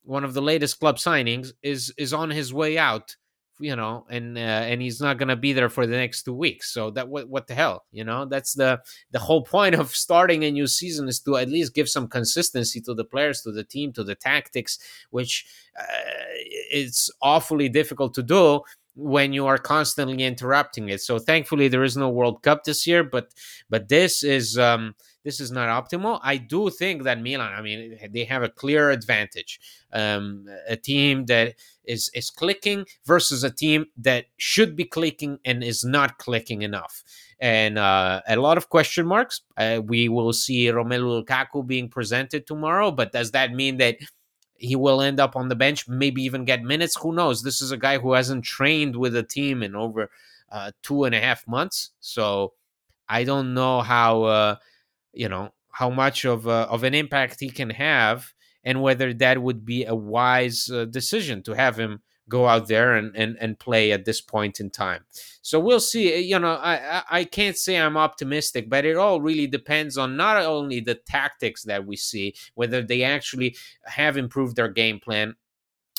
[0.02, 3.16] one of the latest club signings, is is on his way out
[3.62, 6.72] you know, and uh, and he's not gonna be there for the next two weeks.
[6.74, 8.24] So that what what the hell, you know?
[8.24, 8.80] That's the
[9.12, 12.80] the whole point of starting a new season is to at least give some consistency
[12.82, 14.78] to the players, to the team, to the tactics,
[15.10, 15.46] which
[15.78, 15.84] uh,
[16.70, 18.60] it's awfully difficult to do
[18.94, 21.00] when you are constantly interrupting it.
[21.00, 23.32] So thankfully there is no World Cup this year, but
[23.70, 26.20] but this is um this is not optimal.
[26.22, 29.60] I do think that Milan, I mean, they have a clear advantage.
[29.92, 31.54] Um, a team that
[31.84, 37.02] is is clicking versus a team that should be clicking and is not clicking enough.
[37.38, 39.42] And uh, a lot of question marks.
[39.56, 43.96] Uh, we will see Romelu Lukaku being presented tomorrow, but does that mean that
[44.56, 46.96] he will end up on the bench, maybe even get minutes?
[47.00, 47.42] Who knows?
[47.42, 50.08] This is a guy who hasn't trained with a team in over
[50.52, 52.52] uh, two and a half months, so
[53.08, 54.56] I don't know how uh,
[55.12, 58.32] you know how much of uh, of an impact he can have
[58.64, 62.94] and whether that would be a wise uh, decision to have him go out there
[62.94, 65.04] and, and and play at this point in time.
[65.42, 69.46] So we'll see you know I, I can't say i'm optimistic but it all really
[69.46, 74.68] depends on not only the tactics that we see whether they actually have improved their
[74.68, 75.34] game plan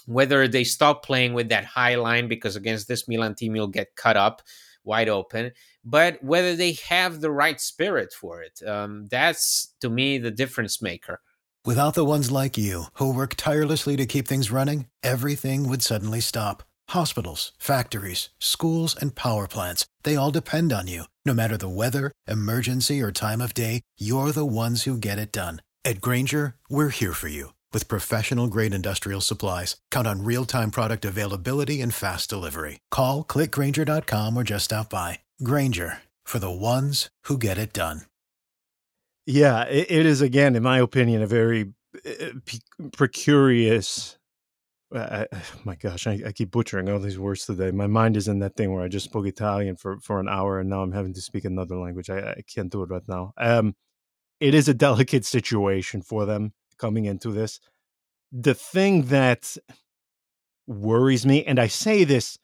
[0.06, 3.96] whether they stop playing with that high line because against this milan team you'll get
[3.96, 4.42] cut up
[4.84, 5.52] wide open,
[5.84, 8.62] but whether they have the right spirit for it.
[8.68, 11.20] Um, that's to me the difference maker.
[11.66, 16.20] Without the ones like you who work tirelessly to keep things running, everything would suddenly
[16.20, 16.64] stop.
[16.90, 21.04] Hospitals, factories, schools, and power plants, they all depend on you.
[21.26, 25.32] No matter the weather, emergency, or time of day, you're the ones who get it
[25.32, 25.62] done.
[25.86, 30.72] At Grainger, we're here for you with professional grade industrial supplies, count on real time
[30.72, 32.80] product availability and fast delivery.
[32.92, 35.20] Call clickgrainger.com or just stop by.
[35.44, 38.02] Grainger for the ones who get it done.
[39.26, 41.74] Yeah, it, it is, again, in my opinion, a very
[42.06, 42.40] uh,
[42.92, 44.18] precarious.
[44.94, 45.26] Uh,
[45.64, 47.72] my gosh, I, I, keep butchering all these words today.
[47.72, 50.60] My mind is in that thing where I just spoke Italian for, for an hour
[50.60, 52.10] and now I'm having to speak another language.
[52.10, 53.34] I, I can't do it right now.
[53.38, 53.76] Um,
[54.40, 57.60] it is a delicate situation for them coming into this.
[58.32, 59.58] The thing that
[60.68, 62.38] worries me, and I say this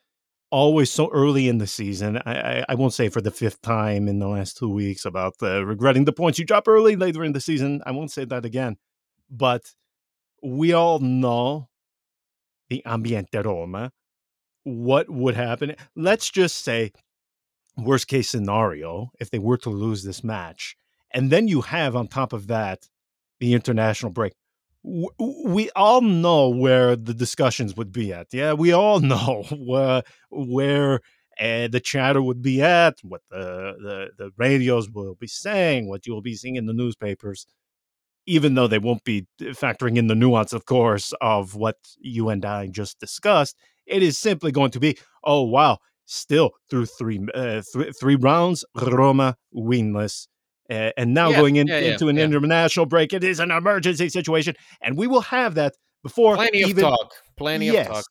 [0.51, 2.17] always so early in the season.
[2.25, 5.35] I, I, I, won't say for the fifth time in the last two weeks about
[5.41, 7.81] uh, regretting the points you drop early later in the season.
[7.85, 8.77] I won't say that again.
[9.29, 9.73] But
[10.41, 11.69] we all know
[12.69, 13.91] the ambiente Roma,
[14.63, 15.75] what would happen.
[15.95, 16.91] Let's just say,
[17.77, 20.75] worst case scenario, if they were to lose this match.
[21.11, 22.87] And then you have on top of that
[23.39, 24.34] the international break.
[24.84, 28.28] We all know where the discussions would be at.
[28.32, 31.02] Yeah, we all know where where
[31.39, 36.06] uh, the chatter would be at, what the, the the radios will be saying, what
[36.06, 37.45] you will be seeing in the newspapers.
[38.25, 42.45] Even though they won't be factoring in the nuance, of course, of what you and
[42.45, 47.62] I just discussed, it is simply going to be, oh wow, still through three uh,
[47.73, 50.28] th- three rounds, Roma winless
[50.69, 54.10] uh, and now yeah, going in, yeah, into an international break, it is an emergency
[54.10, 56.36] situation, and we will have that before.
[56.36, 57.13] Plenty even, of talk.
[57.38, 58.05] Plenty yes, of talk.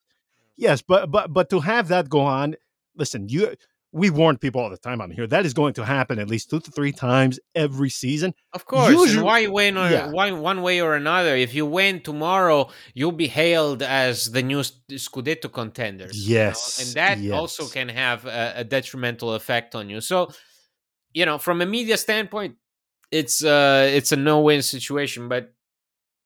[0.57, 2.57] Yes, but but but to have that go on,
[2.97, 3.55] listen, you
[3.93, 6.51] we warn people all the time on here that is going to happen at least
[6.51, 8.35] two to three times every season.
[8.53, 10.11] Of course, Usually, why win or yeah.
[10.11, 11.35] why one way or another?
[11.35, 16.29] If you win tomorrow, you'll be hailed as the new Scudetto contenders.
[16.29, 16.89] Yes, you know?
[16.89, 17.33] and that yes.
[17.35, 20.01] also can have a, a detrimental effect on you.
[20.01, 20.33] So
[21.13, 22.57] you know, from a media standpoint,
[23.11, 25.29] it's uh it's a no-win situation.
[25.29, 25.53] But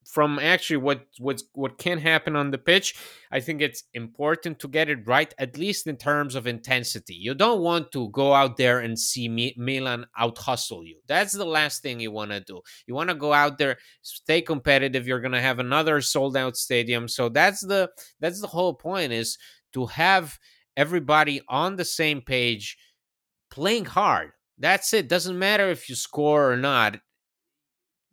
[0.05, 2.95] from actually what what what can happen on the pitch,
[3.31, 7.15] I think it's important to get it right, at least in terms of intensity.
[7.15, 10.99] You don't want to go out there and see Mi- Milan out hustle you.
[11.07, 12.61] That's the last thing you want to do.
[12.85, 15.07] You want to go out there, stay competitive.
[15.07, 19.37] You're gonna have another sold out stadium, so that's the that's the whole point is
[19.73, 20.37] to have
[20.75, 22.77] everybody on the same page,
[23.49, 24.31] playing hard.
[24.57, 25.07] That's it.
[25.07, 26.97] Doesn't matter if you score or not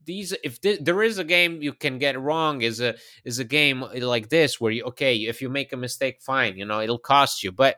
[0.05, 3.45] these if th- there is a game you can get wrong is a is a
[3.45, 6.81] game uh, like this where you okay if you make a mistake fine you know
[6.81, 7.77] it'll cost you but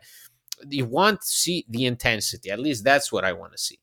[0.68, 3.78] you want to see the intensity at least that's what i want to see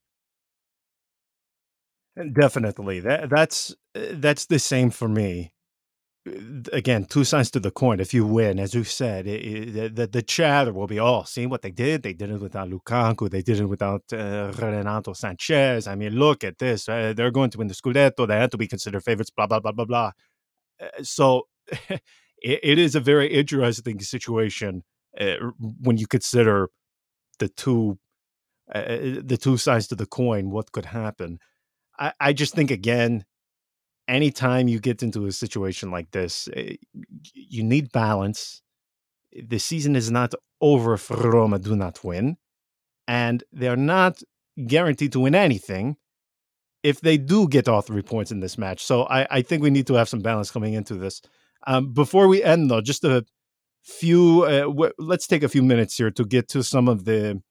[2.19, 5.51] uh, definitely that that's uh, that's the same for me
[6.71, 7.99] again, two sides to the coin.
[7.99, 11.45] If you win, as you said, it, it, the, the chatter will be, oh, see
[11.45, 12.03] what they did?
[12.03, 13.29] They did it without Lukaku.
[13.29, 15.87] They did it without uh, Renato Sanches.
[15.87, 16.89] I mean, look at this.
[16.89, 18.27] Uh, they're going to win the Scudetto.
[18.27, 20.11] They had to be considered favorites, blah, blah, blah, blah, blah.
[20.81, 21.47] Uh, so
[21.89, 22.01] it,
[22.41, 24.83] it is a very interesting situation
[25.19, 26.69] uh, when you consider
[27.39, 27.97] the two
[28.73, 31.39] uh, uh, the two sides to the coin, what could happen.
[31.97, 33.25] I, I just think, again,
[34.09, 36.75] anytime you get into a situation like this, eh,
[37.33, 38.61] you need balance.
[39.31, 42.37] The season is not over if Roma do not win,
[43.07, 44.21] and they're not
[44.67, 45.95] guaranteed to win anything
[46.83, 48.83] if they do get all three points in this match.
[48.83, 51.21] So I, I think we need to have some balance coming into this.
[51.67, 53.25] Um, before we end, though, just a
[53.83, 54.43] few.
[54.43, 57.41] Uh, w- let's take a few minutes here to get to some of the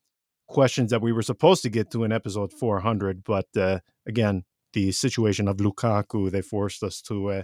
[0.48, 3.22] questions that we were supposed to get to in episode 400.
[3.22, 7.42] But uh, again, the situation of Lukaku, they forced us to uh,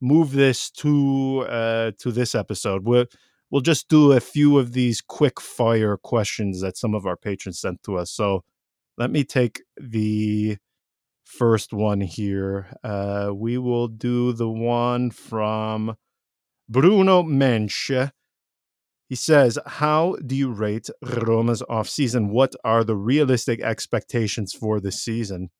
[0.00, 2.84] move this to uh, to this episode.
[2.84, 3.06] We'll
[3.50, 7.60] we'll just do a few of these quick fire questions that some of our patrons
[7.60, 8.10] sent to us.
[8.10, 8.44] So
[8.96, 10.58] let me take the
[11.24, 12.76] first one here.
[12.82, 15.96] Uh, we will do the one from
[16.68, 17.90] Bruno Mensch.
[19.08, 22.30] He says, How do you rate Roma's offseason?
[22.30, 25.50] What are the realistic expectations for the season?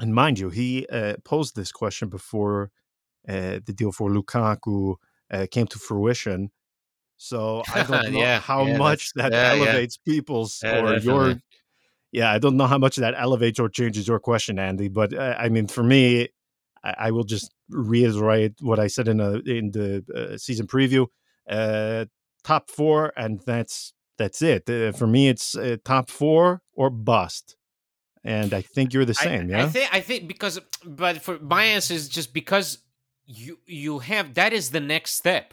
[0.00, 2.70] And mind you, he uh, posed this question before
[3.28, 4.96] uh, the deal for Lukaku
[5.30, 6.50] uh, came to fruition.
[7.16, 11.36] So I don't know yeah, how yeah, much that yeah, elevates people's or your.
[12.12, 14.88] Yeah, I don't know how much that elevates or changes your question, Andy.
[14.88, 16.28] But uh, I mean, for me,
[16.84, 21.06] I, I will just reiterate what I said in a in the uh, season preview.
[21.48, 22.06] Uh,
[22.44, 24.68] top four, and that's that's it.
[24.68, 27.56] Uh, for me, it's uh, top four or bust
[28.24, 29.48] and I think you're the same.
[29.50, 32.78] I, yeah, I think I think because but for my answer is just because
[33.26, 35.52] you you have that is the next step.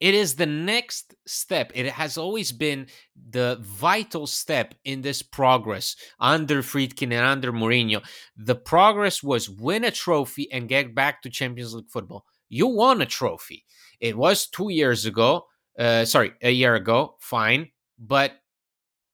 [0.00, 1.72] It is the next step.
[1.74, 8.02] It has always been the vital step in this progress under Friedkin and under Mourinho.
[8.34, 12.24] The progress was win a trophy and get back to Champions League football.
[12.48, 13.66] You won a trophy.
[14.00, 15.46] It was two years ago.
[15.78, 17.16] Uh, sorry, a year ago.
[17.20, 18.32] Fine, but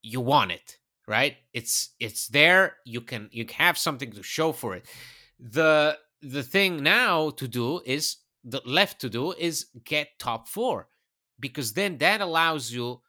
[0.02, 1.36] you won it right?
[1.52, 2.76] It's it's there.
[2.84, 4.86] You can you have something to show for it.
[5.38, 10.88] The the thing now to do is the left to do is get top 4
[11.38, 13.02] because then that allows you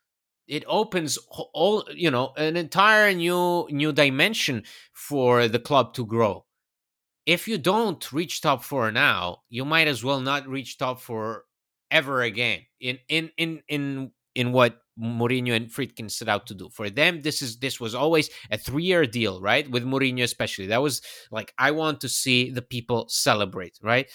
[0.48, 1.18] it opens
[1.54, 6.45] all you know an entire new new dimension for the club to grow.
[7.26, 11.43] If you don't reach top 4 now you might as well not reach top 4
[11.91, 16.70] ever again in in in in in what Mourinho and Friedkin set out to do.
[16.70, 19.70] For them, this is this was always a three-year deal, right?
[19.70, 20.68] With Mourinho especially.
[20.68, 24.10] That was like I want to see the people celebrate, right?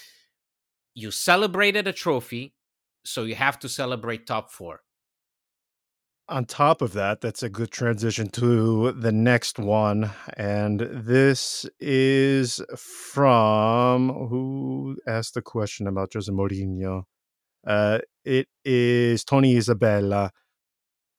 [0.95, 2.55] You celebrated a trophy,
[3.05, 4.80] so you have to celebrate top four.
[6.28, 10.11] on top of that, that's a good transition to the next one.
[10.37, 17.03] And this is from who asked the question about Jose Mourinho?
[17.66, 20.30] Uh, it is Tony Isabella.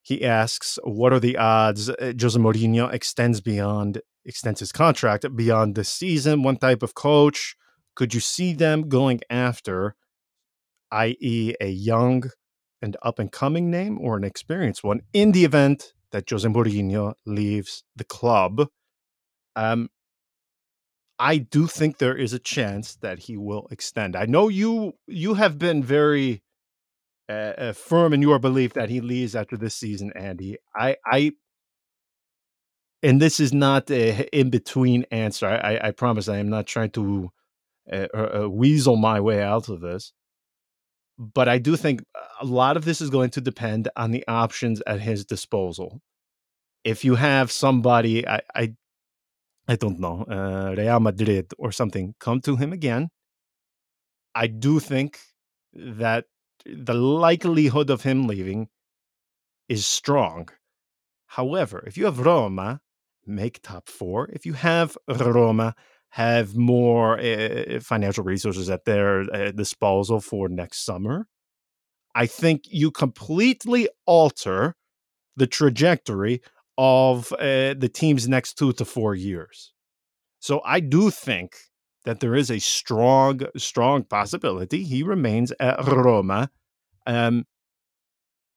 [0.03, 5.75] He asks, "What are the odds uh, Jose Mourinho extends beyond extends his contract beyond
[5.75, 6.43] the season?
[6.43, 7.55] One type of coach
[7.95, 9.95] could you see them going after,
[10.91, 12.23] i.e., a young
[12.81, 17.13] and up and coming name or an experienced one in the event that Jose Mourinho
[17.25, 18.67] leaves the club?"
[19.55, 19.89] Um,
[21.17, 24.17] I do think there is a chance that he will extend.
[24.17, 26.43] I know you you have been very
[27.29, 30.57] uh, firm in your belief that he leaves after this season, Andy.
[30.75, 31.33] I I
[33.03, 35.47] and this is not a in between answer.
[35.47, 37.31] I, I I promise I am not trying to
[37.91, 40.13] uh, uh, uh, weasel my way out of this.
[41.19, 42.03] But I do think
[42.41, 46.01] a lot of this is going to depend on the options at his disposal.
[46.83, 48.73] If you have somebody, I, I
[49.67, 53.09] I don't know, uh, Real Madrid or something, come to him again
[54.35, 55.19] I do think
[55.73, 56.25] that
[56.65, 58.69] the likelihood of him leaving
[59.67, 60.49] is strong.
[61.27, 62.81] However, if you have Roma
[63.25, 65.75] make top four, if you have Roma
[66.09, 71.27] have more uh, financial resources at their uh, disposal for next summer,
[72.13, 74.75] I think you completely alter
[75.35, 76.41] the trajectory
[76.77, 79.73] of uh, the team's next two to four years.
[80.39, 81.55] So I do think
[82.05, 86.49] that there is a strong, strong possibility he remains at Roma.
[87.05, 87.45] Um,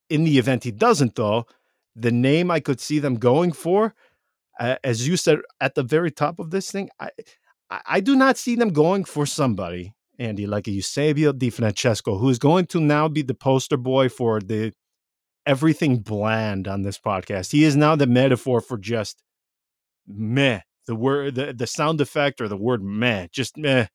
[0.08, 1.46] in the event he doesn't, though,
[1.94, 3.94] the name I could see them going for,
[4.58, 7.10] uh, as you said at the very top of this thing, I,
[7.70, 12.28] I do not see them going for somebody, Andy, like a Eusebio Di Francesco, who
[12.28, 14.72] is going to now be the poster boy for the
[15.44, 17.52] everything bland on this podcast.
[17.52, 19.22] He is now the metaphor for just
[20.06, 23.86] meh, the word, the, the sound effect or the word meh, just meh.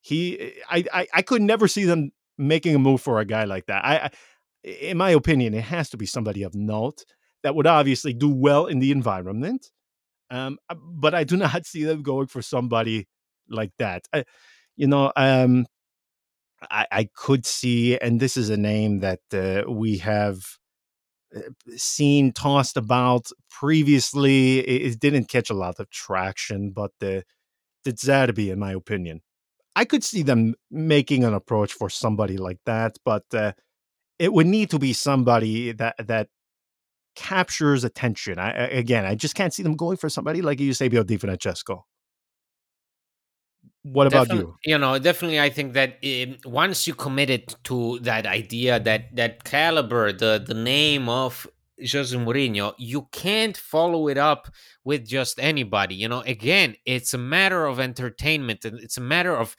[0.00, 3.66] He, I, I, I could never see them making a move for a guy like
[3.66, 3.84] that.
[3.84, 4.10] I, I,
[4.64, 7.04] in my opinion, it has to be somebody of note
[7.42, 9.70] that would obviously do well in the environment.
[10.30, 13.08] Um, uh, but I do not see them going for somebody
[13.48, 14.06] like that.
[14.12, 14.24] I,
[14.76, 15.66] you know, um,
[16.70, 20.38] I, I could see, and this is a name that uh, we have
[21.76, 24.60] seen tossed about previously.
[24.60, 27.24] It, it, didn't catch a lot of traction, but the
[27.84, 29.20] De Zerbi, in my opinion,
[29.76, 33.52] I could see them making an approach for somebody like that, but uh,
[34.18, 36.28] it would need to be somebody that that
[37.14, 38.38] captures attention.
[38.38, 41.84] I, again, I just can't see them going for somebody like Eusebio Di Francesco.
[43.92, 44.72] What about definitely, you?
[44.72, 49.44] You know, definitely, I think that um, once you committed to that idea, that that
[49.44, 51.46] caliber, the the name of
[51.80, 54.48] Jose Mourinho, you can't follow it up
[54.84, 55.94] with just anybody.
[55.94, 59.56] You know, again, it's a matter of entertainment, and it's a matter of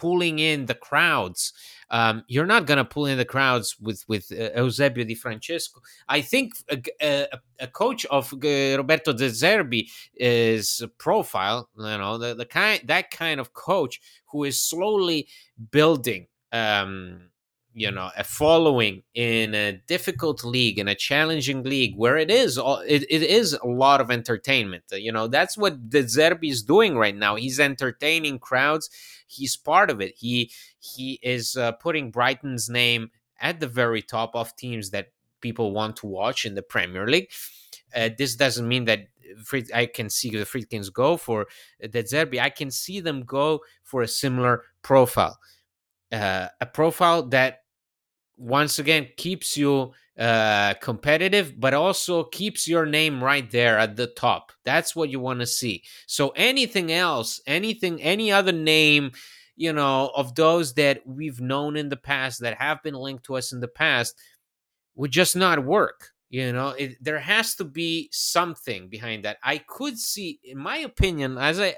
[0.00, 1.52] pulling in the crowds.
[1.90, 5.80] Um, you're not going to pull in the crowds with with uh, Eusebio Di Francesco.
[6.08, 12.16] I think a, a, a coach of uh, Roberto De Zerbi is profile, you know,
[12.16, 15.28] the, the kind that kind of coach who is slowly
[15.70, 17.30] building um,
[17.72, 22.58] you know a following in a difficult league in a challenging league where it is
[22.58, 24.84] it, it is a lot of entertainment.
[24.92, 27.36] You know that's what De Zerbi is doing right now.
[27.36, 28.90] He's entertaining crowds.
[29.26, 30.14] He's part of it.
[30.16, 33.10] He he is uh, putting brighton's name
[33.40, 37.30] at the very top of teams that people want to watch in the premier league.
[37.94, 39.06] Uh, this doesn't mean that
[39.74, 41.46] I can see the Friedkins go for
[41.80, 42.40] De Zerbi.
[42.40, 45.38] I can see them go for a similar profile.
[46.12, 47.59] Uh, a profile that
[48.40, 54.06] once again keeps you uh, competitive, but also keeps your name right there at the
[54.06, 54.52] top.
[54.64, 55.82] That's what you want to see.
[56.06, 59.12] So anything else, anything, any other name,
[59.56, 63.36] you know, of those that we've known in the past that have been linked to
[63.36, 64.16] us in the past,
[64.94, 66.08] would just not work.
[66.30, 69.38] You know, it, there has to be something behind that.
[69.42, 71.74] I could see, in my opinion, as I,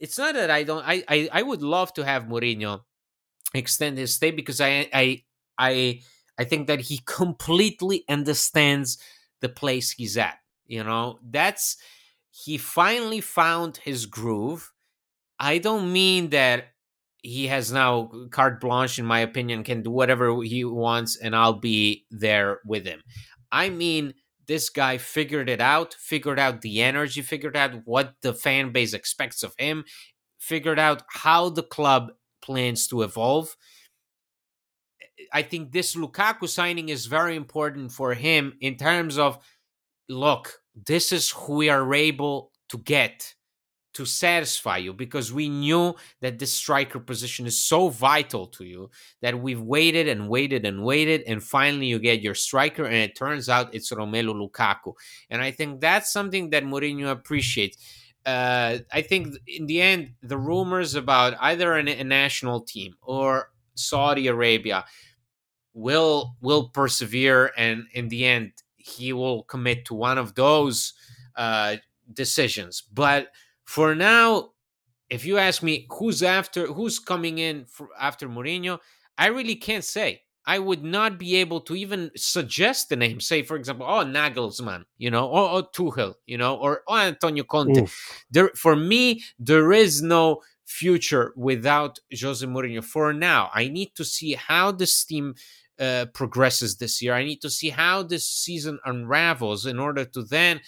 [0.00, 0.84] it's not that I don't.
[0.86, 2.80] I I, I would love to have Mourinho
[3.54, 5.22] extend his stay because I I
[5.58, 6.00] I
[6.38, 8.98] I think that he completely understands
[9.40, 10.38] the place he's at.
[10.66, 11.76] You know, that's
[12.30, 14.72] he finally found his groove.
[15.38, 16.66] I don't mean that
[17.22, 21.54] he has now carte blanche, in my opinion, can do whatever he wants, and I'll
[21.54, 23.02] be there with him.
[23.50, 24.14] I mean,
[24.46, 28.92] this guy figured it out, figured out the energy, figured out what the fan base
[28.92, 29.84] expects of him,
[30.38, 33.56] figured out how the club plans to evolve.
[35.32, 39.38] I think this Lukaku signing is very important for him in terms of
[40.08, 43.34] look, this is who we are able to get
[43.94, 48.90] to satisfy you because we knew that this striker position is so vital to you
[49.20, 53.14] that we've waited and waited and waited and finally you get your striker and it
[53.14, 54.94] turns out it's Romelu Lukaku.
[55.28, 57.76] And I think that's something that Mourinho appreciates.
[58.24, 63.50] Uh, I think in the end the rumors about either a, a national team or
[63.74, 64.84] Saudi Arabia
[65.74, 70.92] will will persevere and in the end he will commit to one of those
[71.36, 71.76] uh,
[72.12, 72.82] decisions.
[72.92, 73.28] But
[73.64, 74.50] for now
[75.08, 78.78] if you ask me who's after who's coming in for, after Mourinho
[79.16, 80.22] I really can't say.
[80.44, 83.20] I would not be able to even suggest the name.
[83.20, 87.44] Say for example oh Nagelsmann you know or, or Tuchel you know or oh, Antonio
[87.44, 87.82] Conte.
[87.82, 88.24] Oof.
[88.30, 92.82] there for me there is no future without Jose Mourinho.
[92.82, 95.34] For now I need to see how this team
[95.78, 97.14] uh, progresses this year.
[97.14, 100.60] I need to see how this season unravels in order to then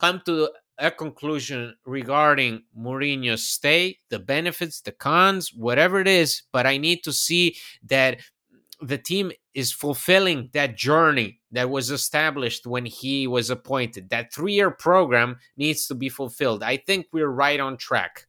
[0.00, 6.66] come to a conclusion regarding Mourinho's stay, the benefits, the cons, whatever it is, but
[6.66, 8.18] I need to see that
[8.80, 14.10] the team is fulfilling that journey that was established when he was appointed.
[14.10, 16.62] That three year program needs to be fulfilled.
[16.62, 18.26] I think we're right on track.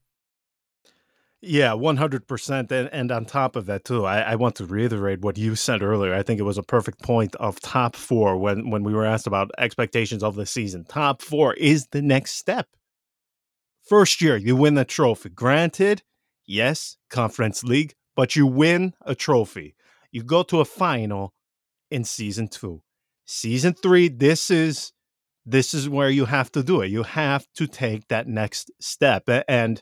[1.46, 2.72] Yeah, 100%.
[2.72, 5.84] And, and on top of that, too, I, I, want to reiterate what you said
[5.84, 6.14] earlier.
[6.14, 9.28] I think it was a perfect point of top four when, when we were asked
[9.28, 10.86] about expectations of the season.
[10.86, 12.70] Top four is the next step.
[13.86, 15.32] First year, you win the trophy.
[15.32, 16.04] Granted,
[16.46, 19.76] yes, Conference League, but you win a trophy.
[20.14, 21.34] You go to a final
[21.91, 22.84] in season two.
[23.26, 24.94] Season three, this is
[25.46, 26.88] this is where you have to do it.
[26.88, 29.24] You have to take that next step.
[29.50, 29.82] And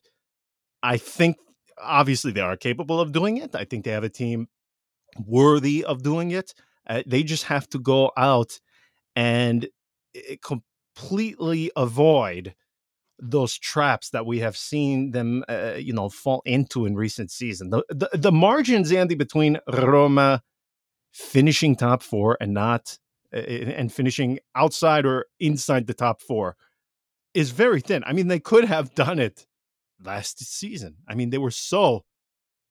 [0.81, 1.37] I think
[1.81, 3.55] obviously they are capable of doing it.
[3.55, 4.47] I think they have a team
[5.25, 6.53] worthy of doing it.
[6.87, 8.59] Uh, they just have to go out
[9.15, 9.67] and
[10.15, 12.55] eh, completely avoid
[13.19, 17.69] those traps that we have seen them, uh, you know, fall into in recent season.
[17.69, 20.41] The, the, the margins, Andy, between Roma
[21.11, 22.97] finishing top four and not,
[23.33, 26.55] uh, and finishing outside or inside the top four,
[27.33, 28.03] is very thin.
[28.05, 29.45] I mean, they could have done it
[30.03, 30.97] last season.
[31.07, 32.05] I mean, they were so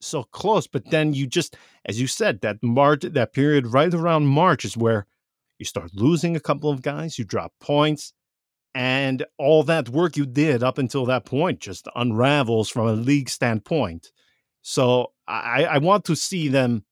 [0.02, 4.26] so close, but then you just, as you said, that March, that period right around
[4.26, 5.06] March is where
[5.58, 8.14] you start losing a couple of guys, you drop points,
[8.74, 13.28] and all that work you did up until that point just unravels from a league
[13.28, 14.10] standpoint.
[14.62, 16.84] So I, I want to see them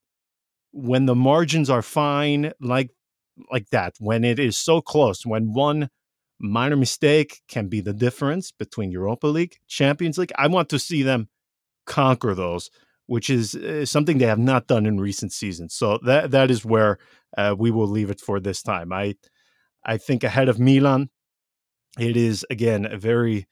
[0.72, 2.90] when the margins are fine, like
[3.52, 5.90] like that, when it is so close, when one
[6.40, 10.32] minor mistake can be the difference between Europa League, Champions League.
[10.36, 11.28] I want to see them
[11.86, 12.70] conquer those,
[13.06, 15.74] which is uh, something they have not done in recent seasons.
[15.74, 16.98] So that that is where
[17.36, 18.92] uh, we will leave it for this time.
[18.92, 19.14] I
[19.84, 21.10] I think ahead of Milan,
[21.98, 23.46] it is again a very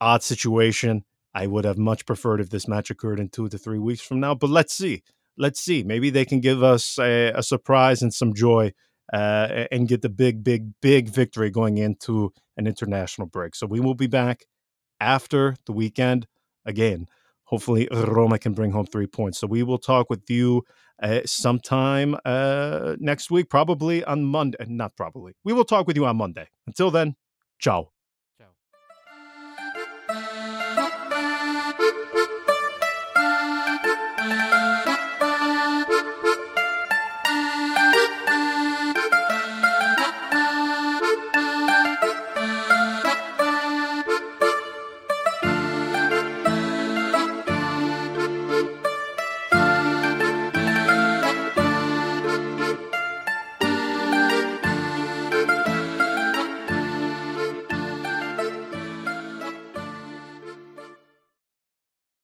[0.00, 1.04] odd situation.
[1.34, 4.20] I would have much preferred if this match occurred in two to three weeks from
[4.20, 5.02] now, but let's see.
[5.38, 5.82] Let's see.
[5.82, 8.72] Maybe they can give us a, a surprise and some joy
[9.12, 13.54] uh, and get the big, big, big victory going into an international break.
[13.54, 14.44] So we will be back
[15.00, 16.26] after the weekend
[16.64, 17.06] again.
[17.44, 19.38] Hopefully, Roma can bring home three points.
[19.38, 20.62] So we will talk with you
[21.02, 24.64] uh, sometime uh, next week, probably on Monday.
[24.66, 25.34] Not probably.
[25.44, 26.48] We will talk with you on Monday.
[26.66, 27.16] Until then,
[27.58, 27.90] ciao.